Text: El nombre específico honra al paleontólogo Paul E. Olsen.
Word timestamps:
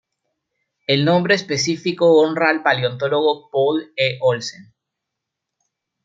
El 0.87 1.05
nombre 1.05 1.35
específico 1.35 2.11
honra 2.19 2.49
al 2.49 2.63
paleontólogo 2.63 3.51
Paul 3.51 3.93
E. 3.95 4.17
Olsen. 4.21 4.73